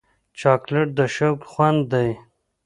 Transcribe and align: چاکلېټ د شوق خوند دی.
چاکلېټ 0.39 0.89
د 0.97 0.99
شوق 1.15 1.39
خوند 1.51 1.81
دی. 1.93 2.09